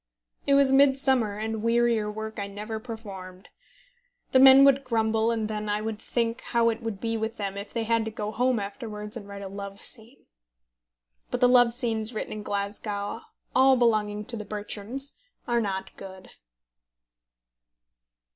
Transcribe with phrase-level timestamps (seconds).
[0.47, 3.49] It was midsummer, and wearier work I never performed.
[4.31, 7.55] The men would grumble, and then I would think how it would be with them
[7.55, 10.23] if they had to go home afterwards and write a love scene.
[11.29, 13.21] But the love scenes written in Glasgow,
[13.55, 16.31] all belonging to The Bertrams, are not good.